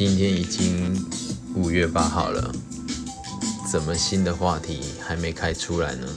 [0.00, 0.96] 今天已经
[1.54, 2.50] 五月八号了
[3.70, 6.08] 怎么新的话题还没开出来呢？